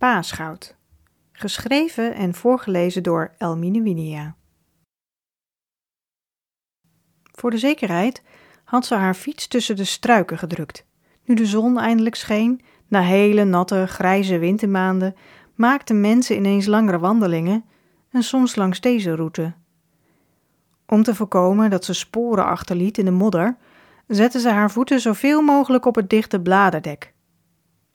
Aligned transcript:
Paasgoud. 0.00 0.76
Geschreven 1.32 2.14
en 2.14 2.34
voorgelezen 2.34 3.02
door 3.02 3.34
Elmine 3.38 3.82
Winia. 3.82 4.36
Voor 7.32 7.50
de 7.50 7.58
zekerheid 7.58 8.22
had 8.64 8.86
ze 8.86 8.94
haar 8.94 9.14
fiets 9.14 9.46
tussen 9.46 9.76
de 9.76 9.84
struiken 9.84 10.38
gedrukt. 10.38 10.86
Nu 11.24 11.34
de 11.34 11.46
zon 11.46 11.78
eindelijk 11.78 12.14
scheen, 12.14 12.62
na 12.88 13.00
hele 13.00 13.44
natte, 13.44 13.86
grijze 13.86 14.38
wintermaanden, 14.38 15.14
maakten 15.54 16.00
mensen 16.00 16.36
ineens 16.36 16.66
langere 16.66 16.98
wandelingen 16.98 17.64
en 18.10 18.22
soms 18.22 18.56
langs 18.56 18.80
deze 18.80 19.14
route. 19.14 19.52
Om 20.86 21.02
te 21.02 21.14
voorkomen 21.14 21.70
dat 21.70 21.84
ze 21.84 21.92
sporen 21.92 22.44
achterliet 22.44 22.98
in 22.98 23.04
de 23.04 23.10
modder, 23.10 23.56
zette 24.06 24.40
ze 24.40 24.48
haar 24.48 24.70
voeten 24.70 25.00
zoveel 25.00 25.42
mogelijk 25.42 25.84
op 25.84 25.94
het 25.94 26.10
dichte 26.10 26.40
bladerdek. 26.40 27.12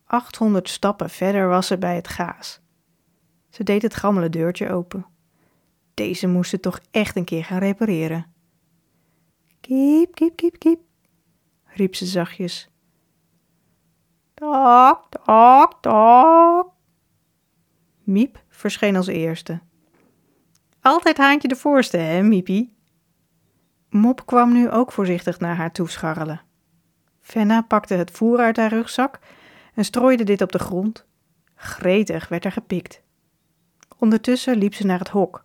800 0.05 0.69
stappen 0.69 1.09
verder 1.09 1.47
was 1.47 1.67
ze 1.67 1.77
bij 1.77 1.95
het 1.95 2.07
gaas. 2.07 2.59
Ze 3.49 3.63
deed 3.63 3.81
het 3.81 3.95
gammele 3.95 4.29
deurtje 4.29 4.69
open. 4.69 5.05
Deze 5.93 6.27
moest 6.27 6.49
ze 6.49 6.59
toch 6.59 6.79
echt 6.91 7.15
een 7.15 7.25
keer 7.25 7.43
gaan 7.43 7.59
repareren. 7.59 8.33
Kiep, 9.61 10.15
kiep, 10.15 10.35
kiep, 10.35 10.59
kiep, 10.59 10.79
riep 11.63 11.95
ze 11.95 12.05
zachtjes. 12.05 12.69
Tok, 14.33 15.09
tok, 15.09 15.77
tok. 15.81 16.73
Miep 18.03 18.43
verscheen 18.49 18.95
als 18.95 19.07
eerste. 19.07 19.59
Altijd 20.81 21.17
haantje 21.17 21.47
de 21.47 21.55
voorste, 21.55 21.97
hè, 21.97 22.21
Miepie? 22.23 22.75
Mop 23.89 24.25
kwam 24.25 24.53
nu 24.53 24.69
ook 24.69 24.91
voorzichtig 24.91 25.39
naar 25.39 25.55
haar 25.55 25.71
toe 25.71 25.89
scharrelen. 25.89 26.41
Fenna 27.21 27.61
pakte 27.61 27.93
het 27.93 28.11
voer 28.11 28.39
uit 28.39 28.57
haar 28.57 28.69
rugzak 28.69 29.19
en 29.75 29.85
strooide 29.85 30.23
dit 30.23 30.41
op 30.41 30.51
de 30.51 30.59
grond. 30.59 31.05
Gretig 31.55 32.27
werd 32.27 32.45
er 32.45 32.51
gepikt. 32.51 33.01
Ondertussen 33.97 34.57
liep 34.57 34.73
ze 34.73 34.85
naar 34.85 34.99
het 34.99 35.09
hok. 35.09 35.43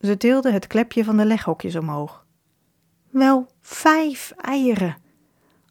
Ze 0.00 0.16
tilde 0.16 0.50
het 0.50 0.66
klepje 0.66 1.04
van 1.04 1.16
de 1.16 1.24
leghokjes 1.24 1.76
omhoog. 1.76 2.24
Wel 3.10 3.46
vijf 3.60 4.32
eieren! 4.36 4.96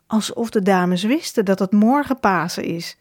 Alsof 0.08 0.50
de 0.50 0.62
dames 0.62 1.04
wisten 1.04 1.46
dat 1.46 1.60
het 1.60 1.72
morgen 1.72 2.20
Pasen 2.20 2.64
is. 2.64 2.98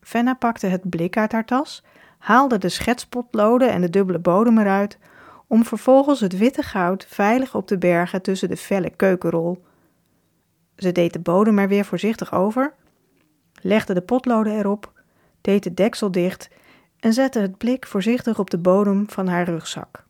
Fenna 0.00 0.34
pakte 0.34 0.66
het 0.66 0.90
blik 0.90 1.16
uit 1.16 1.32
haar 1.32 1.44
tas, 1.44 1.84
haalde 2.18 2.58
de 2.58 2.68
schetspotloden 2.68 3.70
en 3.70 3.80
de 3.80 3.90
dubbele 3.90 4.18
bodem 4.18 4.58
eruit, 4.58 4.98
om 5.46 5.64
vervolgens 5.64 6.20
het 6.20 6.38
witte 6.38 6.62
goud 6.62 7.06
veilig 7.08 7.54
op 7.54 7.66
te 7.66 7.78
bergen 7.78 8.22
tussen 8.22 8.48
de 8.48 8.56
felle 8.56 8.90
keukenrol. 8.90 9.64
Ze 10.76 10.92
deed 10.92 11.12
de 11.12 11.18
bodem 11.18 11.58
er 11.58 11.68
weer 11.68 11.84
voorzichtig 11.84 12.32
over, 12.32 12.74
legde 13.60 13.94
de 13.94 14.02
potloden 14.02 14.58
erop, 14.58 15.02
deed 15.40 15.62
de 15.62 15.74
deksel 15.74 16.10
dicht 16.10 16.50
en 16.98 17.12
zette 17.12 17.38
het 17.38 17.58
blik 17.58 17.86
voorzichtig 17.86 18.38
op 18.38 18.50
de 18.50 18.58
bodem 18.58 19.10
van 19.10 19.26
haar 19.26 19.44
rugzak. 19.44 20.04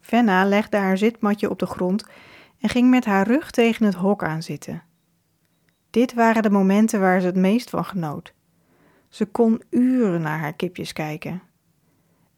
Venna 0.00 0.44
legde 0.44 0.76
haar 0.76 0.98
zitmatje 0.98 1.50
op 1.50 1.58
de 1.58 1.66
grond 1.66 2.06
en 2.60 2.68
ging 2.68 2.90
met 2.90 3.04
haar 3.04 3.26
rug 3.26 3.50
tegen 3.50 3.86
het 3.86 3.94
hok 3.94 4.24
aan 4.24 4.42
zitten. 4.42 4.82
Dit 5.90 6.14
waren 6.14 6.42
de 6.42 6.50
momenten 6.50 7.00
waar 7.00 7.20
ze 7.20 7.26
het 7.26 7.36
meest 7.36 7.70
van 7.70 7.84
genoot. 7.84 8.34
Ze 9.08 9.26
kon 9.26 9.62
uren 9.70 10.20
naar 10.20 10.38
haar 10.38 10.54
kipjes 10.54 10.92
kijken. 10.92 11.42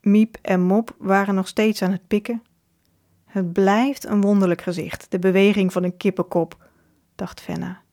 Miep 0.00 0.36
en 0.42 0.60
Mop 0.60 0.94
waren 0.98 1.34
nog 1.34 1.48
steeds 1.48 1.82
aan 1.82 1.92
het 1.92 2.06
pikken. 2.06 2.42
Het 3.24 3.52
blijft 3.52 4.04
een 4.04 4.20
wonderlijk 4.20 4.62
gezicht, 4.62 5.06
de 5.10 5.18
beweging 5.18 5.72
van 5.72 5.84
een 5.84 5.96
kippenkop, 5.96 6.68
dacht 7.14 7.40
Venna. 7.40 7.83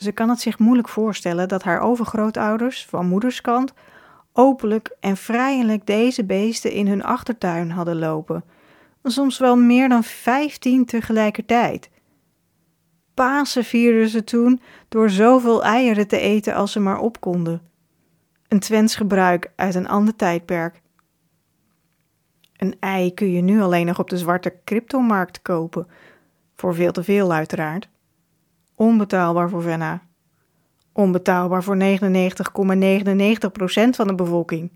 Ze 0.00 0.12
kan 0.12 0.28
het 0.28 0.40
zich 0.40 0.58
moeilijk 0.58 0.88
voorstellen 0.88 1.48
dat 1.48 1.62
haar 1.62 1.80
overgrootouders 1.80 2.86
van 2.86 3.06
moederskant 3.06 3.72
openlijk 4.32 4.96
en 5.00 5.16
vrijelijk 5.16 5.86
deze 5.86 6.24
beesten 6.24 6.72
in 6.72 6.86
hun 6.86 7.02
achtertuin 7.02 7.70
hadden 7.70 7.98
lopen, 7.98 8.44
soms 9.02 9.38
wel 9.38 9.56
meer 9.56 9.88
dan 9.88 10.04
vijftien 10.04 10.84
tegelijkertijd. 10.84 11.90
Pasen 13.14 13.64
vierden 13.64 14.08
ze 14.08 14.24
toen 14.24 14.60
door 14.88 15.10
zoveel 15.10 15.64
eieren 15.64 16.08
te 16.08 16.18
eten 16.18 16.54
als 16.54 16.72
ze 16.72 16.80
maar 16.80 16.98
op 16.98 17.20
konden. 17.20 17.62
Een 18.48 18.60
Twents 18.60 18.96
gebruik 18.96 19.52
uit 19.56 19.74
een 19.74 19.88
ander 19.88 20.16
tijdperk. 20.16 20.80
Een 22.56 22.76
ei 22.78 23.14
kun 23.14 23.32
je 23.32 23.40
nu 23.40 23.60
alleen 23.60 23.86
nog 23.86 23.98
op 23.98 24.10
de 24.10 24.18
zwarte 24.18 24.54
cryptomarkt 24.64 25.42
kopen, 25.42 25.86
voor 26.54 26.74
veel 26.74 26.92
te 26.92 27.04
veel 27.04 27.32
uiteraard. 27.32 27.88
Onbetaalbaar 28.80 29.48
voor 29.48 29.62
Venna. 29.62 30.02
Onbetaalbaar 30.92 31.62
voor 31.62 31.76
99,99% 31.78 31.82
van 33.90 34.06
de 34.06 34.14
bevolking. 34.14 34.70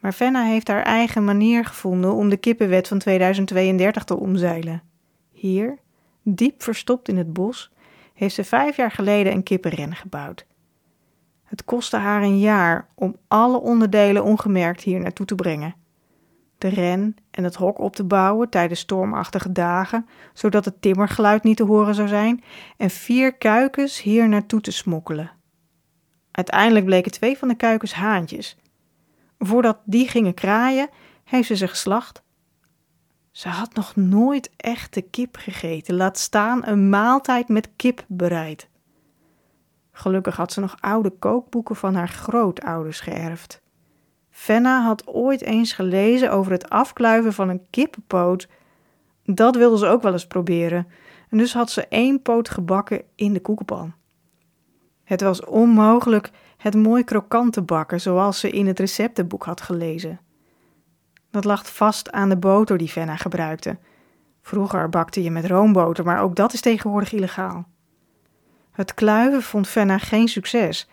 Maar 0.00 0.14
Venna 0.14 0.42
heeft 0.42 0.68
haar 0.68 0.82
eigen 0.82 1.24
manier 1.24 1.64
gevonden 1.64 2.14
om 2.14 2.28
de 2.28 2.36
kippenwet 2.36 2.88
van 2.88 2.98
2032 2.98 4.04
te 4.04 4.16
omzeilen. 4.16 4.82
Hier, 5.30 5.78
diep 6.22 6.62
verstopt 6.62 7.08
in 7.08 7.16
het 7.16 7.32
bos, 7.32 7.72
heeft 8.14 8.34
ze 8.34 8.44
vijf 8.44 8.76
jaar 8.76 8.90
geleden 8.90 9.32
een 9.32 9.42
kippenren 9.42 9.94
gebouwd. 9.94 10.46
Het 11.44 11.64
kostte 11.64 11.96
haar 11.96 12.22
een 12.22 12.38
jaar 12.38 12.88
om 12.94 13.16
alle 13.28 13.60
onderdelen 13.60 14.24
ongemerkt 14.24 14.82
hier 14.82 15.00
naartoe 15.00 15.26
te 15.26 15.34
brengen 15.34 15.74
de 16.62 16.68
ren 16.68 17.16
en 17.30 17.44
het 17.44 17.54
hok 17.54 17.78
op 17.78 17.96
te 17.96 18.04
bouwen 18.04 18.48
tijdens 18.48 18.80
stormachtige 18.80 19.52
dagen, 19.52 20.08
zodat 20.32 20.64
het 20.64 20.82
timmergeluid 20.82 21.42
niet 21.42 21.56
te 21.56 21.64
horen 21.64 21.94
zou 21.94 22.08
zijn, 22.08 22.44
en 22.76 22.90
vier 22.90 23.34
kuikens 23.34 24.02
hier 24.02 24.28
naartoe 24.28 24.60
te 24.60 24.70
smokkelen. 24.70 25.30
Uiteindelijk 26.30 26.84
bleken 26.84 27.12
twee 27.12 27.38
van 27.38 27.48
de 27.48 27.54
kuikens 27.54 27.94
haantjes. 27.94 28.56
Voordat 29.38 29.78
die 29.84 30.08
gingen 30.08 30.34
kraaien, 30.34 30.88
heeft 31.24 31.46
ze 31.46 31.56
ze 31.56 31.68
geslacht. 31.68 32.22
Ze 33.30 33.48
had 33.48 33.74
nog 33.74 33.96
nooit 33.96 34.50
echte 34.56 35.00
kip 35.00 35.36
gegeten, 35.36 35.94
laat 35.94 36.18
staan 36.18 36.66
een 36.66 36.88
maaltijd 36.88 37.48
met 37.48 37.70
kip 37.76 38.04
bereid. 38.08 38.68
Gelukkig 39.92 40.36
had 40.36 40.52
ze 40.52 40.60
nog 40.60 40.76
oude 40.80 41.10
kookboeken 41.10 41.76
van 41.76 41.94
haar 41.94 42.08
grootouders 42.08 43.00
geërfd. 43.00 43.61
Fenna 44.32 44.82
had 44.82 45.06
ooit 45.06 45.42
eens 45.42 45.72
gelezen 45.72 46.30
over 46.30 46.52
het 46.52 46.70
afkluiven 46.70 47.32
van 47.32 47.48
een 47.48 47.66
kippenpoot. 47.70 48.48
Dat 49.24 49.56
wilde 49.56 49.78
ze 49.78 49.86
ook 49.86 50.02
wel 50.02 50.12
eens 50.12 50.26
proberen. 50.26 50.86
En 51.28 51.38
dus 51.38 51.52
had 51.52 51.70
ze 51.70 51.86
één 51.88 52.22
poot 52.22 52.48
gebakken 52.48 53.02
in 53.14 53.32
de 53.32 53.40
koekenpan. 53.40 53.94
Het 55.04 55.20
was 55.20 55.44
onmogelijk 55.44 56.30
het 56.56 56.74
mooi 56.74 57.04
krokant 57.04 57.52
te 57.52 57.62
bakken 57.62 58.00
zoals 58.00 58.40
ze 58.40 58.50
in 58.50 58.66
het 58.66 58.78
receptenboek 58.78 59.44
had 59.44 59.60
gelezen. 59.60 60.20
Dat 61.30 61.44
lag 61.44 61.74
vast 61.74 62.12
aan 62.12 62.28
de 62.28 62.36
boter 62.36 62.78
die 62.78 62.88
Fenna 62.88 63.16
gebruikte. 63.16 63.78
Vroeger 64.42 64.88
bakte 64.88 65.22
je 65.22 65.30
met 65.30 65.46
roomboter, 65.46 66.04
maar 66.04 66.22
ook 66.22 66.36
dat 66.36 66.52
is 66.52 66.60
tegenwoordig 66.60 67.12
illegaal. 67.12 67.68
Het 68.70 68.94
kluiven 68.94 69.42
vond 69.42 69.68
Fenna 69.68 69.98
geen 69.98 70.28
succes. 70.28 70.88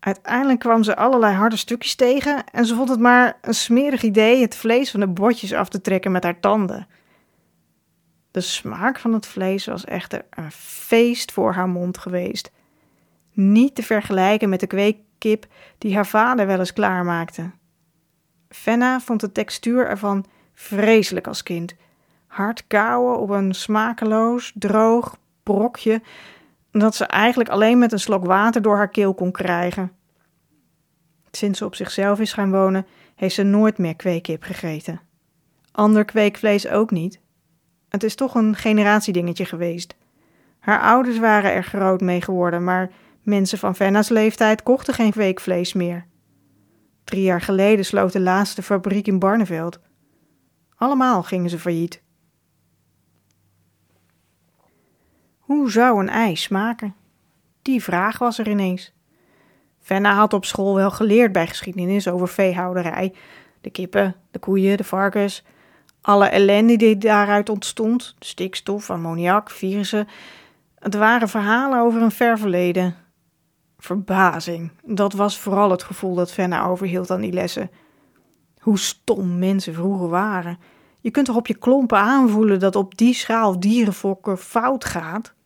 Uiteindelijk 0.00 0.60
kwam 0.60 0.82
ze 0.82 0.96
allerlei 0.96 1.34
harde 1.34 1.56
stukjes 1.56 1.94
tegen 1.94 2.44
en 2.52 2.66
ze 2.66 2.74
vond 2.74 2.88
het 2.88 3.00
maar 3.00 3.38
een 3.40 3.54
smerig 3.54 4.02
idee 4.02 4.40
het 4.40 4.56
vlees 4.56 4.90
van 4.90 5.00
de 5.00 5.08
botjes 5.08 5.52
af 5.52 5.68
te 5.68 5.80
trekken 5.80 6.12
met 6.12 6.24
haar 6.24 6.40
tanden. 6.40 6.86
De 8.30 8.40
smaak 8.40 8.98
van 8.98 9.12
het 9.12 9.26
vlees 9.26 9.66
was 9.66 9.84
echter 9.84 10.24
een 10.30 10.52
feest 10.52 11.32
voor 11.32 11.52
haar 11.52 11.68
mond 11.68 11.98
geweest. 11.98 12.50
Niet 13.32 13.74
te 13.74 13.82
vergelijken 13.82 14.48
met 14.48 14.60
de 14.60 14.66
kweekkip 14.66 15.46
die 15.78 15.94
haar 15.94 16.06
vader 16.06 16.46
wel 16.46 16.58
eens 16.58 16.72
klaarmaakte. 16.72 17.50
Fenna 18.48 19.00
vond 19.00 19.20
de 19.20 19.32
textuur 19.32 19.86
ervan 19.86 20.24
vreselijk 20.54 21.26
als 21.26 21.42
kind. 21.42 21.74
Hard 22.26 22.66
kauwen 22.66 23.18
op 23.18 23.30
een 23.30 23.54
smakeloos, 23.54 24.52
droog 24.54 25.16
brokje 25.42 26.02
dat 26.78 26.94
ze 26.94 27.04
eigenlijk 27.04 27.50
alleen 27.50 27.78
met 27.78 27.92
een 27.92 28.00
slok 28.00 28.24
water 28.24 28.62
door 28.62 28.76
haar 28.76 28.90
keel 28.90 29.14
kon 29.14 29.32
krijgen. 29.32 29.92
Sinds 31.30 31.58
ze 31.58 31.64
op 31.64 31.74
zichzelf 31.74 32.20
is 32.20 32.32
gaan 32.32 32.50
wonen, 32.50 32.86
heeft 33.14 33.34
ze 33.34 33.42
nooit 33.42 33.78
meer 33.78 33.96
kweekkip 33.96 34.42
gegeten. 34.42 35.00
Ander 35.72 36.04
kweekvlees 36.04 36.68
ook 36.68 36.90
niet. 36.90 37.20
Het 37.88 38.02
is 38.02 38.14
toch 38.14 38.34
een 38.34 38.56
generatiedingetje 38.56 39.44
geweest. 39.44 39.96
Haar 40.58 40.80
ouders 40.80 41.18
waren 41.18 41.52
er 41.52 41.64
groot 41.64 42.00
mee 42.00 42.20
geworden, 42.20 42.64
maar 42.64 42.90
mensen 43.22 43.58
van 43.58 43.74
Venna's 43.74 44.08
leeftijd 44.08 44.62
kochten 44.62 44.94
geen 44.94 45.10
kweekvlees 45.10 45.72
meer. 45.72 46.06
Drie 47.04 47.22
jaar 47.22 47.40
geleden 47.40 47.84
sloot 47.84 48.12
de 48.12 48.20
laatste 48.20 48.62
fabriek 48.62 49.06
in 49.06 49.18
Barneveld. 49.18 49.78
Allemaal 50.76 51.22
gingen 51.22 51.50
ze 51.50 51.58
failliet. 51.58 52.02
Hoe 55.48 55.70
zou 55.70 56.00
een 56.00 56.08
ei 56.08 56.36
smaken? 56.36 56.94
Die 57.62 57.82
vraag 57.82 58.18
was 58.18 58.38
er 58.38 58.48
ineens. 58.48 58.92
Venna 59.80 60.14
had 60.14 60.32
op 60.32 60.44
school 60.44 60.74
wel 60.74 60.90
geleerd 60.90 61.32
bij 61.32 61.46
geschiedenis 61.46 62.08
over 62.08 62.28
veehouderij. 62.28 63.14
De 63.60 63.70
kippen, 63.70 64.14
de 64.30 64.38
koeien, 64.38 64.76
de 64.76 64.84
varkens. 64.84 65.44
Alle 66.00 66.26
ellende 66.26 66.76
die 66.76 66.98
daaruit 66.98 67.48
ontstond. 67.48 68.14
Stikstof, 68.18 68.90
ammoniak, 68.90 69.50
virussen. 69.50 70.08
Het 70.74 70.94
waren 70.94 71.28
verhalen 71.28 71.80
over 71.80 72.02
een 72.02 72.10
ver 72.10 72.38
verleden. 72.38 72.94
Verbazing. 73.78 74.70
Dat 74.84 75.12
was 75.12 75.38
vooral 75.38 75.70
het 75.70 75.82
gevoel 75.82 76.14
dat 76.14 76.32
Fenna 76.32 76.64
overhield 76.64 77.10
aan 77.10 77.20
die 77.20 77.32
lessen. 77.32 77.70
Hoe 78.58 78.78
stom 78.78 79.38
mensen 79.38 79.74
vroeger 79.74 80.08
waren. 80.08 80.58
Je 81.00 81.10
kunt 81.10 81.26
toch 81.26 81.36
op 81.36 81.46
je 81.46 81.58
klompen 81.58 81.98
aanvoelen 81.98 82.58
dat 82.60 82.76
op 82.76 82.98
die 82.98 83.14
schaal 83.14 83.60
dierenfokken 83.60 84.38
fout 84.38 84.84
gaat? 84.84 85.36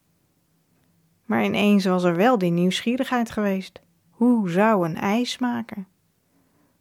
Maar 1.32 1.44
ineens 1.44 1.84
was 1.84 2.04
er 2.04 2.16
wel 2.16 2.38
die 2.38 2.50
nieuwsgierigheid 2.50 3.30
geweest. 3.30 3.80
Hoe 4.10 4.50
zou 4.50 4.88
een 4.88 4.96
ei 4.96 5.24
smaken? 5.24 5.86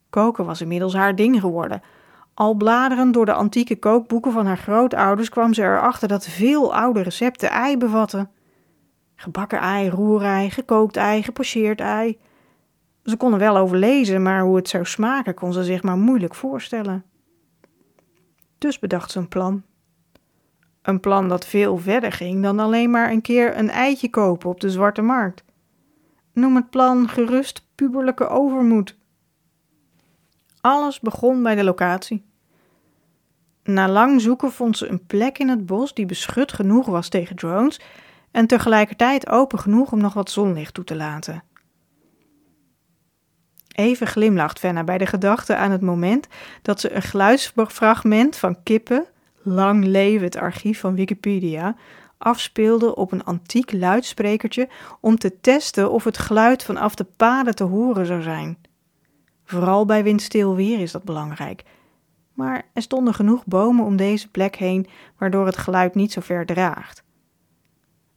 Koken 0.09 0.45
was 0.45 0.61
inmiddels 0.61 0.93
haar 0.93 1.15
ding 1.15 1.39
geworden. 1.39 1.81
Al 2.33 2.53
bladerend 2.53 3.13
door 3.13 3.25
de 3.25 3.33
antieke 3.33 3.79
kookboeken 3.79 4.31
van 4.31 4.45
haar 4.45 4.57
grootouders 4.57 5.29
kwam 5.29 5.53
ze 5.53 5.61
erachter 5.61 6.07
dat 6.07 6.27
veel 6.27 6.75
oude 6.75 7.01
recepten 7.01 7.49
ei 7.49 7.77
bevatten. 7.77 8.29
Gebakken 9.15 9.59
ei, 9.59 9.89
roerei, 9.89 10.49
gekookt 10.49 10.97
ei, 10.97 11.23
gepocheerd 11.23 11.79
ei. 11.79 12.19
Ze 13.03 13.17
kon 13.17 13.33
er 13.33 13.39
wel 13.39 13.57
over 13.57 13.77
lezen, 13.77 14.21
maar 14.21 14.41
hoe 14.41 14.55
het 14.55 14.69
zou 14.69 14.85
smaken 14.85 15.33
kon 15.33 15.53
ze 15.53 15.63
zich 15.63 15.83
maar 15.83 15.97
moeilijk 15.97 16.35
voorstellen. 16.35 17.03
Dus 18.57 18.79
bedacht 18.79 19.11
ze 19.11 19.19
een 19.19 19.27
plan. 19.27 19.63
Een 20.81 20.99
plan 20.99 21.29
dat 21.29 21.45
veel 21.45 21.77
verder 21.77 22.11
ging 22.11 22.43
dan 22.43 22.59
alleen 22.59 22.89
maar 22.89 23.11
een 23.11 23.21
keer 23.21 23.57
een 23.57 23.69
eitje 23.69 24.09
kopen 24.09 24.49
op 24.49 24.59
de 24.59 24.69
zwarte 24.69 25.01
markt. 25.01 25.43
Noem 26.33 26.55
het 26.55 26.69
plan 26.69 27.09
gerust 27.09 27.67
puberlijke 27.75 28.27
overmoed. 28.27 28.97
Alles 30.61 30.99
begon 30.99 31.43
bij 31.43 31.55
de 31.55 31.63
locatie. 31.63 32.23
Na 33.63 33.89
lang 33.89 34.21
zoeken 34.21 34.51
vond 34.51 34.77
ze 34.77 34.87
een 34.87 35.05
plek 35.05 35.37
in 35.37 35.49
het 35.49 35.65
bos 35.65 35.93
die 35.93 36.05
beschut 36.05 36.53
genoeg 36.53 36.85
was 36.85 37.09
tegen 37.09 37.35
drones 37.35 37.79
en 38.31 38.47
tegelijkertijd 38.47 39.29
open 39.29 39.59
genoeg 39.59 39.91
om 39.91 39.99
nog 39.99 40.13
wat 40.13 40.31
zonlicht 40.31 40.73
toe 40.73 40.83
te 40.83 40.95
laten. 40.95 41.43
Even 43.75 44.07
glimlacht 44.07 44.59
Fenna 44.59 44.83
bij 44.83 44.97
de 44.97 45.05
gedachte 45.05 45.55
aan 45.55 45.71
het 45.71 45.81
moment 45.81 46.27
dat 46.61 46.79
ze 46.79 46.91
een 46.91 47.01
geluidsfragment 47.01 48.35
van 48.37 48.63
kippen, 48.63 49.05
lang 49.43 49.85
leven 49.85 50.23
het 50.23 50.35
archief 50.35 50.79
van 50.79 50.95
Wikipedia, 50.95 51.75
afspeelde 52.17 52.95
op 52.95 53.11
een 53.11 53.23
antiek 53.23 53.71
luidsprekertje 53.71 54.69
om 54.99 55.17
te 55.17 55.39
testen 55.39 55.91
of 55.91 56.03
het 56.03 56.17
geluid 56.17 56.63
vanaf 56.63 56.95
de 56.95 57.03
paden 57.03 57.55
te 57.55 57.63
horen 57.63 58.05
zou 58.05 58.21
zijn. 58.21 58.57
Vooral 59.43 59.85
bij 59.85 60.03
windstil 60.03 60.55
weer 60.55 60.79
is 60.79 60.91
dat 60.91 61.03
belangrijk. 61.03 61.63
Maar 62.33 62.65
er 62.73 62.81
stonden 62.81 63.13
genoeg 63.13 63.45
bomen 63.45 63.85
om 63.85 63.95
deze 63.95 64.29
plek 64.29 64.55
heen, 64.55 64.87
waardoor 65.17 65.45
het 65.45 65.57
geluid 65.57 65.95
niet 65.95 66.11
zo 66.11 66.21
ver 66.21 66.45
draagt. 66.45 67.03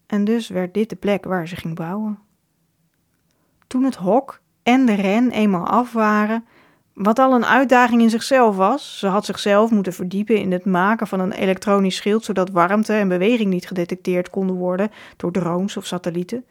En 0.07 0.25
dus 0.25 0.49
werd 0.49 0.75
dit 0.75 0.91
de 0.91 0.97
plek 0.97 1.25
waar 1.25 1.49
ze 1.49 1.57
ging 1.57 1.75
bouwen. 1.75 2.19
Toen 3.67 3.83
het 3.83 3.95
hok 3.95 4.41
en 4.63 4.87
de 4.87 4.95
ren 4.95 5.31
eenmaal 5.31 5.67
af 5.67 5.93
waren, 5.93 6.45
wat 6.95 7.19
al 7.19 7.35
een 7.35 7.45
uitdaging 7.47 8.03
in 8.03 8.11
zichzelf 8.11 8.57
was, 8.57 8.99
ze 8.99 9.07
had 9.07 9.25
zichzelf 9.25 9.71
moeten 9.71 9.93
verdiepen 9.93 10.37
in 10.37 10.53
het 10.53 10.65
maken 10.65 11.07
van 11.07 11.21
een 11.21 11.33
elektronisch 11.33 11.97
schild 11.97 12.25
zodat 12.25 12.51
warmte 12.51 12.93
en 12.93 13.09
beweging 13.09 13.51
niet 13.51 13.67
gedetecteerd 13.67 14.31
konden 14.31 14.57
worden 14.57 14.91
door 15.17 15.33
drones 15.33 15.77
of 15.77 15.87
satellieten, 15.87 16.45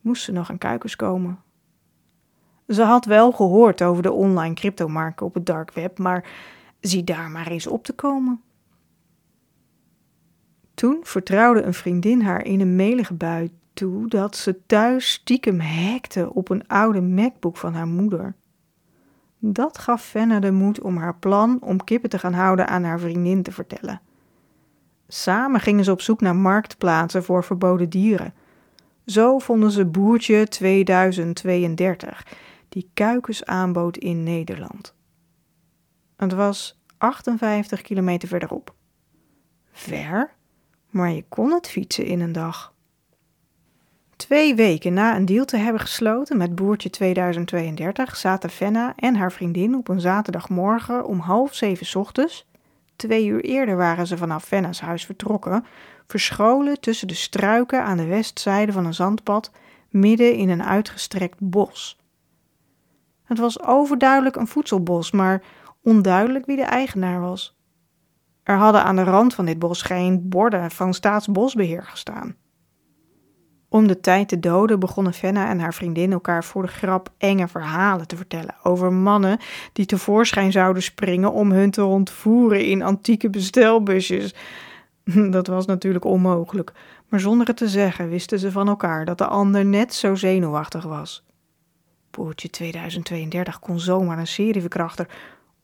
moest 0.00 0.22
ze 0.22 0.32
nog 0.32 0.50
aan 0.50 0.58
kuikens 0.58 0.96
komen. 0.96 1.38
Ze 2.68 2.82
had 2.82 3.04
wel 3.04 3.32
gehoord 3.32 3.82
over 3.82 4.02
de 4.02 4.12
online 4.12 4.54
cryptomarken 4.54 5.26
op 5.26 5.34
het 5.34 5.46
dark 5.46 5.72
web, 5.72 5.98
maar 5.98 6.28
zie 6.80 7.04
daar 7.04 7.30
maar 7.30 7.46
eens 7.46 7.66
op 7.66 7.84
te 7.84 7.92
komen. 7.92 8.42
Toen 10.74 10.98
vertrouwde 11.02 11.62
een 11.62 11.74
vriendin 11.74 12.22
haar 12.22 12.44
in 12.44 12.60
een 12.60 12.76
melige 12.76 13.14
bui 13.14 13.50
toe 13.72 14.08
dat 14.08 14.36
ze 14.36 14.66
thuis 14.66 15.10
stiekem 15.10 15.60
hackte 15.60 16.34
op 16.34 16.48
een 16.48 16.66
oude 16.66 17.00
MacBook 17.00 17.56
van 17.56 17.74
haar 17.74 17.86
moeder. 17.86 18.34
Dat 19.46 19.78
gaf 19.78 20.04
Fenna 20.04 20.40
de 20.40 20.50
moed 20.50 20.80
om 20.80 20.96
haar 20.96 21.16
plan 21.16 21.58
om 21.60 21.84
kippen 21.84 22.10
te 22.10 22.18
gaan 22.18 22.32
houden 22.32 22.68
aan 22.68 22.84
haar 22.84 22.98
vriendin 22.98 23.42
te 23.42 23.52
vertellen. 23.52 24.00
Samen 25.08 25.60
gingen 25.60 25.84
ze 25.84 25.90
op 25.90 26.00
zoek 26.00 26.20
naar 26.20 26.36
marktplaatsen 26.36 27.24
voor 27.24 27.44
verboden 27.44 27.88
dieren. 27.88 28.34
Zo 29.06 29.38
vonden 29.38 29.70
ze 29.70 29.86
Boertje 29.86 30.48
2032, 30.48 32.26
die 32.68 32.90
kuikens 32.94 33.44
aanbood 33.44 33.96
in 33.96 34.22
Nederland. 34.22 34.94
Het 36.16 36.32
was 36.32 36.80
58 36.98 37.82
kilometer 37.82 38.28
verderop. 38.28 38.74
Ver, 39.72 40.34
maar 40.90 41.10
je 41.10 41.24
kon 41.28 41.50
het 41.52 41.68
fietsen 41.68 42.04
in 42.04 42.20
een 42.20 42.32
dag. 42.32 42.73
Twee 44.16 44.54
weken 44.54 44.92
na 44.92 45.16
een 45.16 45.24
deal 45.24 45.44
te 45.44 45.56
hebben 45.56 45.80
gesloten 45.80 46.36
met 46.36 46.54
Boertje 46.54 46.90
2032 46.90 48.16
zaten 48.16 48.50
Fenna 48.50 48.92
en 48.96 49.16
haar 49.16 49.32
vriendin 49.32 49.74
op 49.74 49.88
een 49.88 50.00
zaterdagmorgen 50.00 51.06
om 51.06 51.18
half 51.18 51.54
zeven 51.54 52.00
ochtends, 52.00 52.46
twee 52.96 53.26
uur 53.26 53.40
eerder 53.40 53.76
waren 53.76 54.06
ze 54.06 54.16
vanaf 54.16 54.44
Fenna's 54.44 54.80
huis 54.80 55.04
vertrokken, 55.04 55.64
verscholen 56.06 56.80
tussen 56.80 57.08
de 57.08 57.14
struiken 57.14 57.84
aan 57.84 57.96
de 57.96 58.06
westzijde 58.06 58.72
van 58.72 58.86
een 58.86 58.94
zandpad, 58.94 59.50
midden 59.88 60.34
in 60.34 60.48
een 60.48 60.62
uitgestrekt 60.62 61.36
bos. 61.38 61.98
Het 63.24 63.38
was 63.38 63.62
overduidelijk 63.62 64.36
een 64.36 64.46
voedselbos, 64.46 65.10
maar 65.10 65.42
onduidelijk 65.82 66.46
wie 66.46 66.56
de 66.56 66.62
eigenaar 66.62 67.20
was. 67.20 67.56
Er 68.42 68.56
hadden 68.56 68.84
aan 68.84 68.96
de 68.96 69.02
rand 69.02 69.34
van 69.34 69.44
dit 69.44 69.58
bos 69.58 69.82
geen 69.82 70.28
borden 70.28 70.70
van 70.70 70.94
staatsbosbeheer 70.94 71.82
gestaan. 71.82 72.36
Om 73.74 73.86
de 73.86 74.00
tijd 74.00 74.28
te 74.28 74.40
doden 74.40 74.80
begonnen 74.80 75.12
Fenna 75.12 75.48
en 75.48 75.58
haar 75.58 75.74
vriendin 75.74 76.12
elkaar 76.12 76.44
voor 76.44 76.62
de 76.62 76.68
grap 76.68 77.08
enge 77.18 77.48
verhalen 77.48 78.06
te 78.06 78.16
vertellen 78.16 78.54
over 78.62 78.92
mannen 78.92 79.38
die 79.72 79.86
tevoorschijn 79.86 80.52
zouden 80.52 80.82
springen 80.82 81.32
om 81.32 81.52
hun 81.52 81.70
te 81.70 81.84
ontvoeren 81.84 82.64
in 82.64 82.82
antieke 82.82 83.30
bestelbusjes. 83.30 84.34
Dat 85.30 85.46
was 85.46 85.66
natuurlijk 85.66 86.04
onmogelijk, 86.04 86.72
maar 87.08 87.20
zonder 87.20 87.46
het 87.46 87.56
te 87.56 87.68
zeggen 87.68 88.08
wisten 88.08 88.38
ze 88.38 88.50
van 88.50 88.68
elkaar 88.68 89.04
dat 89.04 89.18
de 89.18 89.26
ander 89.26 89.64
net 89.64 89.94
zo 89.94 90.14
zenuwachtig 90.14 90.84
was. 90.84 91.24
Poortje 92.10 92.50
2032 92.50 93.58
kon 93.58 93.80
zomaar 93.80 94.18
een 94.18 94.26
serieverkrachter 94.26 95.08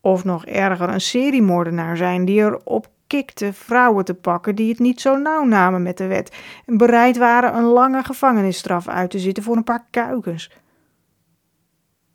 of 0.01 0.25
nog 0.25 0.47
erger 0.47 0.89
een 0.89 1.01
seriemoordenaar 1.01 1.97
zijn 1.97 2.25
die 2.25 2.41
erop 2.41 2.89
kikte 3.11 3.53
vrouwen 3.53 4.05
te 4.05 4.15
pakken 4.15 4.55
die 4.55 4.69
het 4.69 4.79
niet 4.79 5.01
zo 5.01 5.17
nauw 5.17 5.45
namen 5.45 5.83
met 5.83 5.97
de 5.97 6.07
wet 6.07 6.37
en 6.67 6.77
bereid 6.77 7.17
waren 7.17 7.57
een 7.57 7.65
lange 7.65 8.05
gevangenisstraf 8.05 8.89
uit 8.89 9.11
te 9.11 9.19
zitten 9.19 9.43
voor 9.43 9.57
een 9.57 9.65
paar 9.65 9.87
kuikens. 9.91 10.51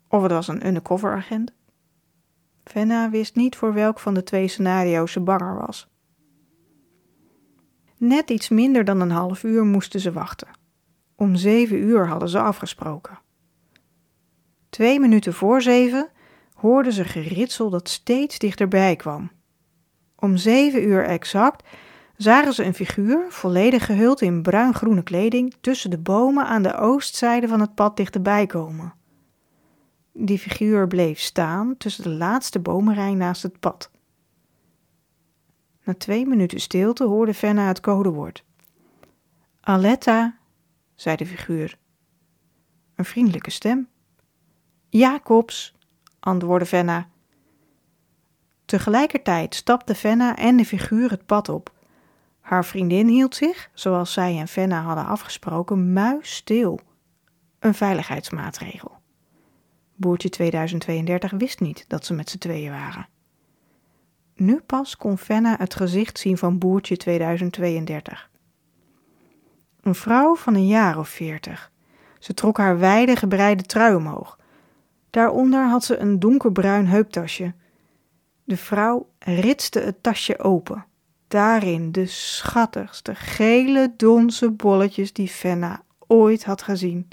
Of 0.08 0.22
het 0.22 0.32
was 0.32 0.48
een 0.48 0.66
undercover 0.66 1.14
agent. 1.14 1.52
Venna 2.64 3.10
wist 3.10 3.34
niet 3.34 3.56
voor 3.56 3.72
welk 3.72 3.98
van 3.98 4.14
de 4.14 4.22
twee 4.22 4.48
scenario's 4.48 5.12
ze 5.12 5.20
banger 5.20 5.54
was. 5.54 5.88
Net 7.96 8.30
iets 8.30 8.48
minder 8.48 8.84
dan 8.84 9.00
een 9.00 9.10
half 9.10 9.42
uur 9.42 9.64
moesten 9.64 10.00
ze 10.00 10.12
wachten. 10.12 10.48
Om 11.14 11.34
zeven 11.34 11.78
uur 11.78 12.08
hadden 12.08 12.28
ze 12.28 12.38
afgesproken. 12.38 13.18
Twee 14.70 15.00
minuten 15.00 15.34
voor 15.34 15.62
zeven 15.62 16.08
hoorden 16.54 16.92
ze 16.92 17.04
geritsel 17.04 17.70
dat 17.70 17.88
steeds 17.88 18.38
dichterbij 18.38 18.96
kwam. 18.96 19.30
Om 20.16 20.36
zeven 20.36 20.82
uur 20.82 21.04
exact 21.04 21.68
zagen 22.16 22.52
ze 22.52 22.64
een 22.64 22.74
figuur, 22.74 23.26
volledig 23.28 23.86
gehuld 23.86 24.20
in 24.20 24.42
bruin-groene 24.42 25.02
kleding, 25.02 25.54
tussen 25.60 25.90
de 25.90 25.98
bomen 25.98 26.46
aan 26.46 26.62
de 26.62 26.76
oostzijde 26.76 27.48
van 27.48 27.60
het 27.60 27.74
pad 27.74 27.96
dichterbij 27.96 28.46
komen. 28.46 28.94
Die 30.12 30.38
figuur 30.38 30.86
bleef 30.86 31.18
staan 31.18 31.76
tussen 31.76 32.02
de 32.02 32.10
laatste 32.10 32.58
bomenrij 32.58 33.14
naast 33.14 33.42
het 33.42 33.60
pad. 33.60 33.90
Na 35.84 35.94
twee 35.94 36.26
minuten 36.26 36.60
stilte 36.60 37.04
hoorde 37.04 37.34
Fenna 37.34 37.66
het 37.66 37.80
codewoord. 37.80 38.44
Aletta, 39.60 40.38
zei 40.94 41.16
de 41.16 41.26
figuur. 41.26 41.78
Een 42.94 43.04
vriendelijke 43.04 43.50
stem. 43.50 43.88
Jacobs, 44.88 45.74
antwoordde 46.20 46.66
Venna. 46.66 47.08
Tegelijkertijd 48.66 49.54
stapte 49.54 49.94
Venna 49.94 50.36
en 50.36 50.56
de 50.56 50.64
figuur 50.64 51.10
het 51.10 51.26
pad 51.26 51.48
op. 51.48 51.72
Haar 52.40 52.64
vriendin 52.64 53.08
hield 53.08 53.34
zich, 53.34 53.70
zoals 53.74 54.12
zij 54.12 54.38
en 54.38 54.48
Venna 54.48 54.82
hadden 54.82 55.06
afgesproken, 55.06 55.92
muisstil. 55.92 56.80
Een 57.58 57.74
veiligheidsmaatregel. 57.74 58.98
Boertje 59.94 60.28
2032 60.28 61.30
wist 61.30 61.60
niet 61.60 61.84
dat 61.88 62.06
ze 62.06 62.14
met 62.14 62.30
z'n 62.30 62.38
tweeën 62.38 62.70
waren. 62.70 63.08
Nu 64.34 64.60
pas 64.60 64.96
kon 64.96 65.18
Venna 65.18 65.56
het 65.58 65.74
gezicht 65.74 66.18
zien 66.18 66.38
van 66.38 66.58
Boertje 66.58 66.96
2032. 66.96 68.30
Een 69.80 69.94
vrouw 69.94 70.36
van 70.36 70.54
een 70.54 70.66
jaar 70.66 70.98
of 70.98 71.08
veertig. 71.08 71.70
Ze 72.18 72.34
trok 72.34 72.56
haar 72.56 72.78
wijde 72.78 73.16
gebreide 73.16 73.62
trui 73.62 73.94
omhoog. 73.94 74.38
Daaronder 75.10 75.68
had 75.68 75.84
ze 75.84 75.96
een 75.96 76.18
donkerbruin 76.18 76.86
heuptasje. 76.86 77.54
De 78.46 78.56
vrouw 78.56 79.10
ritste 79.18 79.80
het 79.80 80.02
tasje 80.02 80.38
open. 80.38 80.86
Daarin 81.28 81.92
de 81.92 82.06
schattigste 82.06 83.14
gele 83.14 83.94
donse 83.96 84.50
bolletjes 84.50 85.12
die 85.12 85.28
Fenna 85.28 85.82
ooit 86.06 86.44
had 86.44 86.62
gezien. 86.62 87.08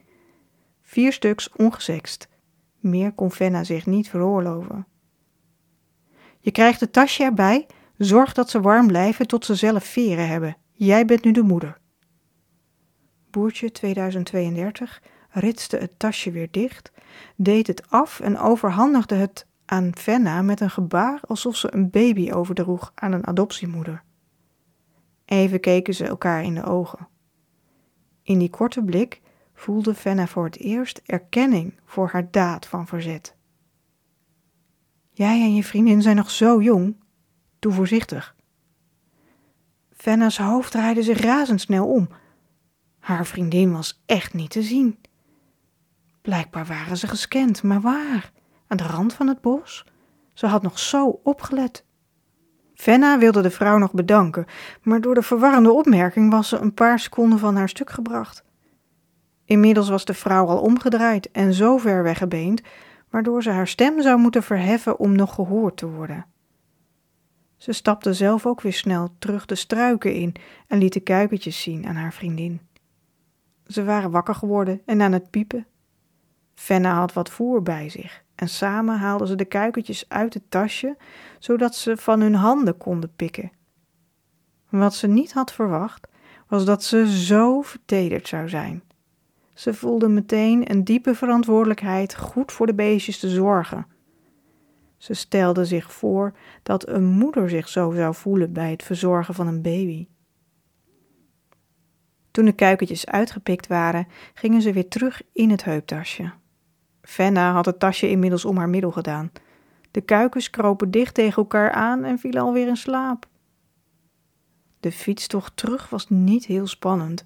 vier 0.81 1.13
stuks 1.13 1.49
ongesext. 1.55 2.27
Meer 2.79 3.11
kon 3.11 3.31
Fenna 3.31 3.63
zich 3.63 3.85
niet 3.85 4.09
veroorloven. 4.09 4.87
Je 6.39 6.51
krijgt 6.51 6.79
het 6.79 6.93
tasje 6.93 7.23
erbij, 7.23 7.67
zorg 7.97 8.33
dat 8.33 8.49
ze 8.49 8.61
warm 8.61 8.87
blijven 8.87 9.27
tot 9.27 9.45
ze 9.45 9.55
zelf 9.55 9.83
veren 9.83 10.27
hebben. 10.27 10.57
Jij 10.71 11.05
bent 11.05 11.23
nu 11.23 11.31
de 11.31 11.41
moeder. 11.41 11.77
Boertje 13.29 13.71
2032 13.71 15.01
ritste 15.29 15.77
het 15.77 15.99
tasje 15.99 16.31
weer 16.31 16.51
dicht, 16.51 16.91
deed 17.35 17.67
het 17.67 17.89
af 17.89 18.19
en 18.19 18.37
overhandigde 18.37 19.15
het 19.15 19.47
aan 19.65 19.95
Fenna 19.95 20.41
met 20.41 20.59
een 20.59 20.69
gebaar 20.69 21.19
alsof 21.27 21.55
ze 21.55 21.73
een 21.73 21.89
baby 21.89 22.31
overdroeg 22.31 22.91
aan 22.95 23.11
een 23.11 23.27
adoptiemoeder. 23.27 24.03
Even 25.25 25.59
keken 25.59 25.93
ze 25.93 26.05
elkaar 26.05 26.43
in 26.43 26.55
de 26.55 26.63
ogen. 26.63 27.07
In 28.23 28.39
die 28.39 28.49
korte 28.49 28.83
blik 28.83 29.21
voelde 29.53 29.93
Fenna 29.93 30.27
voor 30.27 30.45
het 30.45 30.57
eerst 30.57 31.01
erkenning 31.05 31.79
voor 31.85 32.09
haar 32.09 32.31
daad 32.31 32.67
van 32.67 32.87
verzet. 32.87 33.35
Jij 35.11 35.41
en 35.41 35.55
je 35.55 35.63
vriendin 35.63 36.01
zijn 36.01 36.15
nog 36.15 36.31
zo 36.31 36.61
jong. 36.61 36.95
Doe 37.59 37.71
voorzichtig. 37.71 38.35
Fenna's 39.91 40.37
hoofd 40.37 40.71
draaide 40.71 41.03
zich 41.03 41.19
razendsnel 41.19 41.87
om. 41.87 42.09
Haar 42.99 43.25
vriendin 43.25 43.71
was 43.71 44.03
echt 44.05 44.33
niet 44.33 44.49
te 44.49 44.61
zien. 44.61 44.97
Blijkbaar 46.21 46.65
waren 46.65 46.97
ze 46.97 47.07
gescand, 47.07 47.63
maar 47.63 47.81
waar? 47.81 48.31
Aan 48.73 48.87
de 48.87 48.93
rand 48.93 49.13
van 49.13 49.27
het 49.27 49.41
bos? 49.41 49.85
Ze 50.33 50.47
had 50.47 50.61
nog 50.61 50.79
zo 50.79 51.19
opgelet. 51.23 51.85
Fenna 52.73 53.17
wilde 53.17 53.41
de 53.41 53.49
vrouw 53.51 53.77
nog 53.77 53.93
bedanken, 53.93 54.45
maar 54.81 55.01
door 55.01 55.13
de 55.13 55.21
verwarrende 55.21 55.71
opmerking 55.71 56.31
was 56.31 56.49
ze 56.49 56.57
een 56.57 56.73
paar 56.73 56.99
seconden 56.99 57.39
van 57.39 57.55
haar 57.55 57.69
stuk 57.69 57.89
gebracht. 57.89 58.43
Inmiddels 59.45 59.89
was 59.89 60.05
de 60.05 60.13
vrouw 60.13 60.47
al 60.47 60.59
omgedraaid 60.59 61.31
en 61.31 61.53
zo 61.53 61.77
ver 61.77 62.03
weggebeend, 62.03 62.61
waardoor 63.09 63.43
ze 63.43 63.49
haar 63.49 63.67
stem 63.67 64.01
zou 64.01 64.19
moeten 64.19 64.43
verheffen 64.43 64.99
om 64.99 65.15
nog 65.15 65.35
gehoord 65.35 65.77
te 65.77 65.87
worden. 65.87 66.25
Ze 67.57 67.71
stapte 67.71 68.13
zelf 68.13 68.45
ook 68.45 68.61
weer 68.61 68.73
snel 68.73 69.15
terug 69.19 69.45
de 69.45 69.55
struiken 69.55 70.13
in 70.13 70.35
en 70.67 70.77
liet 70.77 70.93
de 70.93 70.99
kuikentjes 70.99 71.61
zien 71.61 71.85
aan 71.85 71.95
haar 71.95 72.13
vriendin. 72.13 72.61
Ze 73.67 73.83
waren 73.83 74.11
wakker 74.11 74.35
geworden 74.35 74.81
en 74.85 75.01
aan 75.01 75.11
het 75.11 75.29
piepen. 75.29 75.67
Fenna 76.55 76.93
had 76.93 77.13
wat 77.13 77.29
voer 77.29 77.61
bij 77.61 77.89
zich 77.89 78.23
en 78.35 78.49
samen 78.49 78.97
haalden 78.97 79.27
ze 79.27 79.35
de 79.35 79.45
kuikentjes 79.45 80.05
uit 80.07 80.33
het 80.33 80.51
tasje, 80.51 80.97
zodat 81.39 81.75
ze 81.75 81.97
van 81.97 82.21
hun 82.21 82.35
handen 82.35 82.77
konden 82.77 83.15
pikken. 83.15 83.51
Wat 84.69 84.95
ze 84.95 85.07
niet 85.07 85.33
had 85.33 85.53
verwacht, 85.53 86.07
was 86.47 86.65
dat 86.65 86.83
ze 86.83 87.23
zo 87.25 87.61
vertederd 87.61 88.27
zou 88.27 88.49
zijn. 88.49 88.83
Ze 89.53 89.73
voelde 89.73 90.07
meteen 90.07 90.71
een 90.71 90.83
diepe 90.83 91.15
verantwoordelijkheid 91.15 92.15
goed 92.15 92.51
voor 92.51 92.65
de 92.65 92.73
beestjes 92.73 93.19
te 93.19 93.29
zorgen. 93.29 93.85
Ze 94.97 95.13
stelde 95.13 95.65
zich 95.65 95.93
voor 95.93 96.33
dat 96.63 96.87
een 96.87 97.05
moeder 97.05 97.49
zich 97.49 97.69
zo 97.69 97.91
zou 97.91 98.15
voelen 98.15 98.53
bij 98.53 98.71
het 98.71 98.83
verzorgen 98.83 99.33
van 99.33 99.47
een 99.47 99.61
baby. 99.61 100.07
Toen 102.31 102.45
de 102.45 102.53
kuikentjes 102.53 103.05
uitgepikt 103.05 103.67
waren, 103.67 104.07
gingen 104.33 104.61
ze 104.61 104.73
weer 104.73 104.87
terug 104.87 105.21
in 105.31 105.49
het 105.49 105.63
heuptasje. 105.63 106.31
Fenna 107.03 107.51
had 107.53 107.65
het 107.65 107.79
tasje 107.79 108.09
inmiddels 108.09 108.45
om 108.45 108.57
haar 108.57 108.69
middel 108.69 108.91
gedaan. 108.91 109.31
De 109.91 110.01
kuikens 110.01 110.49
kropen 110.49 110.91
dicht 110.91 111.13
tegen 111.13 111.37
elkaar 111.37 111.71
aan 111.71 112.03
en 112.03 112.19
vielen 112.19 112.41
alweer 112.41 112.67
in 112.67 112.77
slaap. 112.77 113.25
De 114.79 114.91
fietstocht 114.91 115.57
terug 115.57 115.89
was 115.89 116.09
niet 116.09 116.45
heel 116.45 116.67
spannend. 116.67 117.25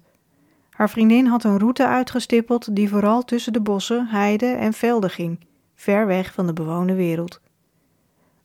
Haar 0.70 0.90
vriendin 0.90 1.26
had 1.26 1.44
een 1.44 1.58
route 1.58 1.86
uitgestippeld 1.86 2.76
die 2.76 2.88
vooral 2.88 3.24
tussen 3.24 3.52
de 3.52 3.60
bossen, 3.60 4.06
heiden 4.06 4.58
en 4.58 4.72
velden 4.72 5.10
ging, 5.10 5.46
ver 5.74 6.06
weg 6.06 6.32
van 6.32 6.46
de 6.46 6.52
bewoonde 6.52 6.94
wereld. 6.94 7.40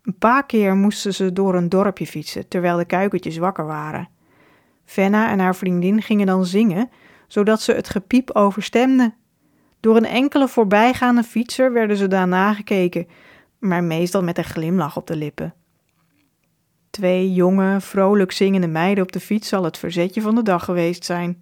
Een 0.01 0.17
paar 0.17 0.45
keer 0.45 0.75
moesten 0.75 1.13
ze 1.13 1.33
door 1.33 1.55
een 1.55 1.69
dorpje 1.69 2.07
fietsen 2.07 2.47
terwijl 2.47 2.77
de 2.77 2.85
kuikentjes 2.85 3.37
wakker 3.37 3.65
waren. 3.65 4.09
Fenna 4.85 5.29
en 5.29 5.39
haar 5.39 5.55
vriendin 5.55 6.01
gingen 6.01 6.27
dan 6.27 6.45
zingen, 6.45 6.89
zodat 7.27 7.61
ze 7.61 7.71
het 7.71 7.89
gepiep 7.89 8.31
overstemden. 8.31 9.13
Door 9.83 9.95
een 9.95 10.05
enkele 10.05 10.47
voorbijgaande 10.47 11.23
fietser 11.23 11.73
werden 11.73 11.97
ze 11.97 12.07
daarna 12.07 12.53
gekeken, 12.53 13.07
maar 13.59 13.83
meestal 13.83 14.23
met 14.23 14.37
een 14.37 14.43
glimlach 14.43 14.97
op 14.97 15.07
de 15.07 15.15
lippen. 15.15 15.53
Twee 16.89 17.33
jonge, 17.33 17.81
vrolijk 17.81 18.31
zingende 18.31 18.67
meiden 18.67 19.03
op 19.03 19.11
de 19.11 19.19
fiets 19.19 19.47
zal 19.47 19.63
het 19.63 19.77
verzetje 19.77 20.21
van 20.21 20.35
de 20.35 20.41
dag 20.41 20.65
geweest 20.65 21.05
zijn. 21.05 21.41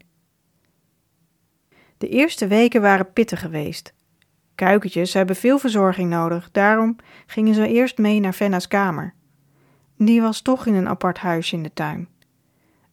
De 1.98 2.08
eerste 2.08 2.48
weken 2.48 2.82
waren 2.82 3.14
pittig 3.14 3.40
geweest. 3.40 3.94
Kuikentjes 4.56 5.14
hebben 5.14 5.36
veel 5.36 5.58
verzorging 5.58 6.10
nodig, 6.10 6.52
daarom 6.52 6.96
gingen 7.26 7.54
ze 7.54 7.68
eerst 7.68 7.98
mee 7.98 8.20
naar 8.20 8.34
Fenna's 8.34 8.68
kamer. 8.68 9.14
Die 9.98 10.22
was 10.22 10.42
toch 10.42 10.66
in 10.66 10.74
een 10.74 10.90
apart 10.90 11.18
huisje 11.18 11.56
in 11.56 11.64
de 11.64 11.74
tuin. 11.74 12.08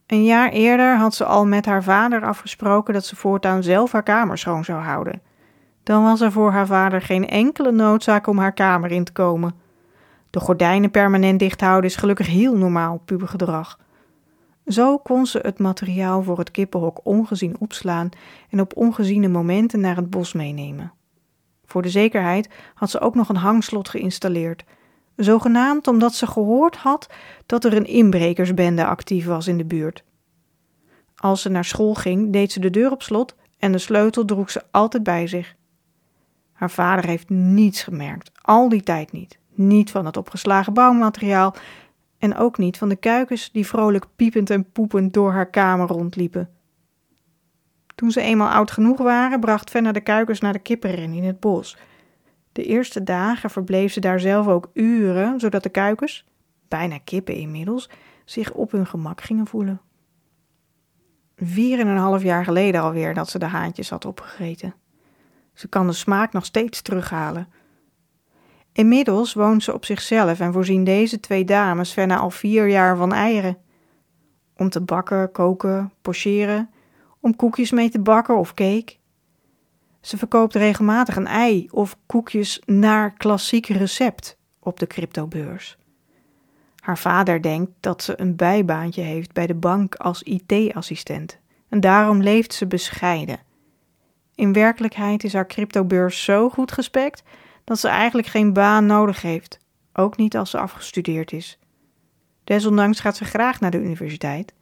Een 0.07 0.23
jaar 0.23 0.49
eerder 0.49 0.97
had 0.97 1.15
ze 1.15 1.25
al 1.25 1.45
met 1.45 1.65
haar 1.65 1.83
vader 1.83 2.23
afgesproken 2.23 2.93
dat 2.93 3.05
ze 3.05 3.15
voortaan 3.15 3.63
zelf 3.63 3.91
haar 3.91 4.03
kamer 4.03 4.37
schoon 4.37 4.63
zou 4.63 4.81
houden. 4.81 5.27
Dan 5.89 6.03
was 6.03 6.21
er 6.21 6.31
voor 6.31 6.51
haar 6.51 6.67
vader 6.67 7.01
geen 7.01 7.27
enkele 7.27 7.71
noodzaak 7.71 8.27
om 8.27 8.37
haar 8.37 8.53
kamer 8.53 8.91
in 8.91 9.03
te 9.03 9.11
komen. 9.11 9.53
De 10.29 10.39
gordijnen 10.39 10.91
permanent 10.91 11.39
dicht 11.39 11.61
houden 11.61 11.89
is 11.89 11.95
gelukkig 11.95 12.27
heel 12.27 12.57
normaal 12.57 13.01
pubergedrag. 13.05 13.79
Zo 14.65 14.97
kon 14.97 15.25
ze 15.25 15.39
het 15.41 15.59
materiaal 15.59 16.23
voor 16.23 16.37
het 16.37 16.51
kippenhok 16.51 16.99
ongezien 17.03 17.55
opslaan 17.59 18.09
en 18.49 18.59
op 18.59 18.75
ongeziene 18.75 19.27
momenten 19.27 19.79
naar 19.79 19.95
het 19.95 20.09
bos 20.09 20.33
meenemen. 20.33 20.93
Voor 21.65 21.81
de 21.81 21.89
zekerheid 21.89 22.49
had 22.73 22.89
ze 22.89 22.99
ook 22.99 23.15
nog 23.15 23.29
een 23.29 23.35
hangslot 23.35 23.89
geïnstalleerd, 23.89 24.63
zogenaamd 25.15 25.87
omdat 25.87 26.13
ze 26.13 26.27
gehoord 26.27 26.75
had 26.75 27.09
dat 27.45 27.65
er 27.65 27.73
een 27.73 27.87
inbrekersbende 27.87 28.85
actief 28.85 29.25
was 29.25 29.47
in 29.47 29.57
de 29.57 29.65
buurt. 29.65 30.03
Als 31.15 31.41
ze 31.41 31.49
naar 31.49 31.65
school 31.65 31.93
ging, 31.93 32.33
deed 32.33 32.51
ze 32.51 32.59
de 32.59 32.69
deur 32.69 32.91
op 32.91 33.01
slot 33.01 33.35
en 33.57 33.71
de 33.71 33.77
sleutel 33.77 34.25
droeg 34.25 34.51
ze 34.51 34.61
altijd 34.71 35.03
bij 35.03 35.27
zich. 35.27 35.57
Haar 36.59 36.71
vader 36.71 37.05
heeft 37.05 37.29
niets 37.29 37.83
gemerkt, 37.83 38.31
al 38.41 38.69
die 38.69 38.83
tijd 38.83 39.11
niet. 39.11 39.39
Niet 39.53 39.91
van 39.91 40.05
het 40.05 40.17
opgeslagen 40.17 40.73
bouwmateriaal 40.73 41.55
en 42.17 42.35
ook 42.35 42.57
niet 42.57 42.77
van 42.77 42.89
de 42.89 42.95
kuikens 42.95 43.51
die 43.51 43.67
vrolijk 43.67 44.05
piepend 44.15 44.49
en 44.49 44.71
poepend 44.71 45.13
door 45.13 45.31
haar 45.31 45.49
kamer 45.49 45.87
rondliepen. 45.87 46.49
Toen 47.95 48.11
ze 48.11 48.21
eenmaal 48.21 48.49
oud 48.49 48.71
genoeg 48.71 48.97
waren, 48.97 49.39
bracht 49.39 49.69
Fenna 49.69 49.91
de 49.91 50.01
kuikens 50.01 50.39
naar 50.39 50.53
de 50.53 50.59
kippenren 50.59 51.13
in 51.13 51.23
het 51.23 51.39
bos. 51.39 51.77
De 52.51 52.63
eerste 52.63 53.03
dagen 53.03 53.49
verbleef 53.49 53.93
ze 53.93 53.99
daar 53.99 54.19
zelf 54.19 54.47
ook 54.47 54.69
uren, 54.73 55.39
zodat 55.39 55.63
de 55.63 55.69
kuikens, 55.69 56.25
bijna 56.67 56.97
kippen 56.97 57.35
inmiddels, 57.35 57.89
zich 58.25 58.53
op 58.53 58.71
hun 58.71 58.87
gemak 58.87 59.21
gingen 59.21 59.47
voelen. 59.47 59.81
Vier 61.35 61.79
en 61.79 61.87
een 61.87 61.97
half 61.97 62.23
jaar 62.23 62.43
geleden 62.43 62.81
alweer 62.81 63.13
dat 63.13 63.29
ze 63.29 63.39
de 63.39 63.45
haantjes 63.45 63.89
had 63.89 64.05
opgegeten. 64.05 64.73
Ze 65.59 65.67
kan 65.67 65.87
de 65.87 65.93
smaak 65.93 66.33
nog 66.33 66.45
steeds 66.45 66.81
terughalen. 66.81 67.47
Inmiddels 68.71 69.33
woont 69.33 69.63
ze 69.63 69.73
op 69.73 69.85
zichzelf 69.85 70.39
en 70.39 70.53
voorzien 70.53 70.83
deze 70.83 71.19
twee 71.19 71.45
dames 71.45 71.91
Fenna 71.91 72.17
al 72.17 72.29
vier 72.29 72.67
jaar 72.67 72.97
van 72.97 73.13
eieren. 73.13 73.57
Om 74.55 74.69
te 74.69 74.81
bakken, 74.81 75.31
koken, 75.31 75.93
pocheren, 76.01 76.69
om 77.19 77.35
koekjes 77.35 77.71
mee 77.71 77.89
te 77.89 77.99
bakken 77.99 78.37
of 78.37 78.53
cake. 78.53 78.95
Ze 80.01 80.17
verkoopt 80.17 80.55
regelmatig 80.55 81.15
een 81.15 81.27
ei 81.27 81.67
of 81.71 81.97
koekjes 82.05 82.61
naar 82.65 83.13
klassiek 83.13 83.67
recept 83.67 84.37
op 84.59 84.79
de 84.79 84.87
cryptobeurs. 84.87 85.77
Haar 86.75 86.97
vader 86.97 87.41
denkt 87.41 87.71
dat 87.79 88.03
ze 88.03 88.21
een 88.21 88.35
bijbaantje 88.35 89.01
heeft 89.01 89.33
bij 89.33 89.47
de 89.47 89.55
bank 89.55 89.95
als 89.95 90.23
IT-assistent 90.23 91.39
en 91.69 91.79
daarom 91.79 92.21
leeft 92.21 92.53
ze 92.53 92.67
bescheiden. 92.67 93.47
In 94.39 94.53
werkelijkheid 94.53 95.23
is 95.23 95.33
haar 95.33 95.47
cryptobeurs 95.47 96.23
zo 96.23 96.49
goed 96.49 96.71
gespekt 96.71 97.23
dat 97.63 97.79
ze 97.79 97.87
eigenlijk 97.87 98.27
geen 98.27 98.53
baan 98.53 98.85
nodig 98.85 99.21
heeft, 99.21 99.59
ook 99.93 100.17
niet 100.17 100.37
als 100.37 100.49
ze 100.49 100.57
afgestudeerd 100.59 101.31
is. 101.31 101.59
Desondanks 102.43 102.99
gaat 102.99 103.17
ze 103.17 103.25
graag 103.25 103.59
naar 103.59 103.71
de 103.71 103.81
universiteit. 103.81 104.53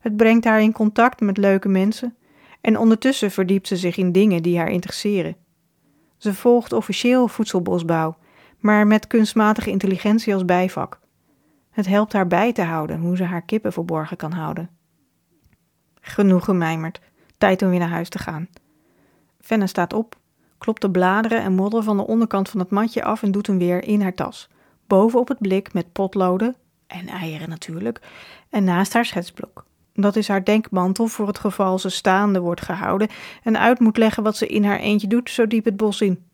Het 0.00 0.16
brengt 0.16 0.44
haar 0.44 0.62
in 0.62 0.72
contact 0.72 1.20
met 1.20 1.36
leuke 1.36 1.68
mensen 1.68 2.16
en 2.60 2.78
ondertussen 2.78 3.30
verdiept 3.30 3.68
ze 3.68 3.76
zich 3.76 3.96
in 3.96 4.12
dingen 4.12 4.42
die 4.42 4.58
haar 4.58 4.70
interesseren. 4.70 5.36
Ze 6.16 6.34
volgt 6.34 6.72
officieel 6.72 7.28
voedselbosbouw, 7.28 8.16
maar 8.58 8.86
met 8.86 9.06
kunstmatige 9.06 9.70
intelligentie 9.70 10.34
als 10.34 10.44
bijvak. 10.44 11.00
Het 11.70 11.86
helpt 11.86 12.12
haar 12.12 12.26
bij 12.26 12.52
te 12.52 12.62
houden 12.62 13.00
hoe 13.00 13.16
ze 13.16 13.24
haar 13.24 13.42
kippen 13.42 13.72
verborgen 13.72 14.16
kan 14.16 14.32
houden. 14.32 14.70
Genoeg 16.00 16.44
gemijmerd, 16.44 17.00
tijd 17.38 17.62
om 17.62 17.70
weer 17.70 17.78
naar 17.78 17.88
huis 17.88 18.08
te 18.08 18.18
gaan. 18.18 18.48
Fenne 19.48 19.66
staat 19.66 19.92
op, 19.92 20.16
klopt 20.58 20.80
de 20.80 20.90
bladeren 20.90 21.42
en 21.42 21.54
modder 21.54 21.82
van 21.82 21.96
de 21.96 22.06
onderkant 22.06 22.48
van 22.48 22.60
het 22.60 22.70
matje 22.70 23.04
af 23.04 23.22
en 23.22 23.30
doet 23.30 23.46
hem 23.46 23.58
weer 23.58 23.84
in 23.84 24.02
haar 24.02 24.14
tas. 24.14 24.48
Bovenop 24.86 25.28
het 25.28 25.38
blik 25.38 25.72
met 25.72 25.92
potloden, 25.92 26.56
en 26.86 27.06
eieren 27.06 27.48
natuurlijk, 27.48 28.00
en 28.50 28.64
naast 28.64 28.92
haar 28.92 29.04
schetsblok. 29.04 29.64
Dat 29.94 30.16
is 30.16 30.28
haar 30.28 30.44
denkmantel 30.44 31.06
voor 31.06 31.26
het 31.26 31.38
geval 31.38 31.78
ze 31.78 31.88
staande 31.88 32.40
wordt 32.40 32.60
gehouden 32.60 33.08
en 33.42 33.58
uit 33.58 33.80
moet 33.80 33.96
leggen 33.96 34.22
wat 34.22 34.36
ze 34.36 34.46
in 34.46 34.64
haar 34.64 34.78
eentje 34.78 35.06
doet 35.06 35.30
zo 35.30 35.46
diep 35.46 35.64
het 35.64 35.76
bos 35.76 36.00
in. 36.00 36.24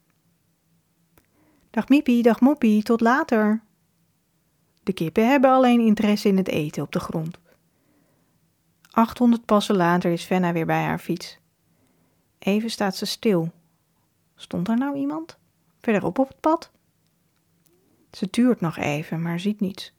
Dag 1.71 1.89
Miepie, 1.89 2.23
dag 2.23 2.41
Moppie, 2.41 2.83
tot 2.83 3.01
later. 3.01 3.63
De 4.83 4.93
kippen 4.93 5.29
hebben 5.29 5.51
alleen 5.51 5.81
interesse 5.81 6.29
in 6.29 6.37
het 6.37 6.49
eten 6.49 6.83
op 6.83 6.93
de 6.93 7.01
grond. 7.01 7.39
800 8.91 9.45
passen 9.45 9.77
later 9.77 10.13
is 10.13 10.25
Fenna 10.25 10.53
weer 10.53 10.67
bij 10.67 10.83
haar 10.83 10.99
fiets. 10.99 11.43
Even 12.45 12.71
staat 12.71 12.97
ze 12.97 13.07
stil. 13.07 13.53
Stond 14.35 14.69
er 14.69 14.77
nou 14.77 14.97
iemand? 14.97 15.39
Verderop 15.81 16.19
op 16.19 16.29
het 16.29 16.41
pad? 16.41 16.71
Ze 18.11 18.31
tuurt 18.31 18.61
nog 18.61 18.77
even, 18.77 19.23
maar 19.23 19.41
ziet 19.41 19.61
niets. 19.61 19.93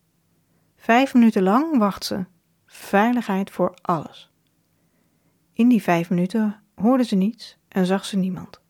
Vijf 0.75 1.13
minuten 1.13 1.43
lang 1.43 1.77
wacht 1.77 2.03
ze. 2.03 2.25
Veiligheid 2.65 3.51
voor 3.51 3.77
alles. 3.81 4.31
In 5.53 5.67
die 5.67 5.81
vijf 5.81 6.09
minuten 6.09 6.61
hoorde 6.75 7.03
ze 7.03 7.15
niets 7.15 7.57
en 7.67 7.85
zag 7.85 8.05
ze 8.05 8.17
niemand. 8.17 8.61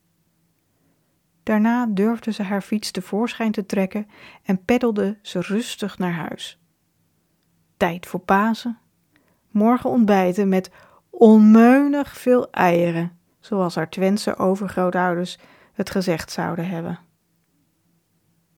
Daarna 1.44 1.86
durfde 1.86 2.32
ze 2.32 2.44
haar 2.44 2.62
fiets 2.62 2.92
tevoorschijn 2.92 3.52
te 3.52 3.66
trekken 3.66 4.08
en 4.44 4.66
peddelde 4.66 5.18
ze 5.22 5.40
rustig 5.40 5.98
naar 5.98 6.14
huis. 6.14 6.60
Tijd 7.78 8.06
voor 8.06 8.20
Pasen. 8.20 8.78
Morgen 9.52 9.90
ontbijten 9.90 10.50
met 10.50 10.72
onmeunig 11.10 12.18
veel 12.18 12.52
eieren, 12.52 13.15
zoals 13.46 13.76
haar 13.76 13.90
Twentse 13.90 14.38
overgrootouders 14.38 15.38
het 15.74 15.90
gezegd 15.90 16.32
zouden 16.32 16.68
hebben. 16.68 17.00